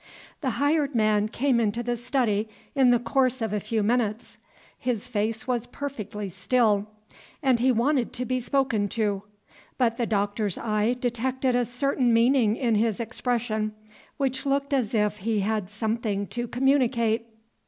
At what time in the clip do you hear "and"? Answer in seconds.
7.43-7.59